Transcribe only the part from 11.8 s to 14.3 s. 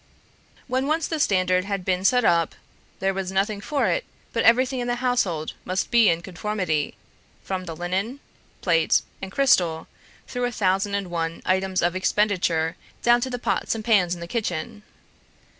of expenditure down to the pots and pans in the